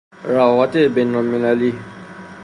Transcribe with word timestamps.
روابط 0.33 0.75
بین 0.95 1.13
المللی 1.15 1.71